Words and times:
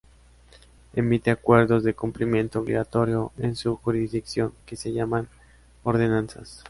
Emite 0.95 1.29
acuerdos 1.29 1.83
de 1.83 1.93
cumplimiento 1.93 2.61
obligatorio 2.61 3.31
en 3.37 3.55
su 3.55 3.75
jurisdicción, 3.77 4.51
que 4.65 4.75
se 4.75 4.91
llaman 4.93 5.27
Ordenanzas. 5.83 6.59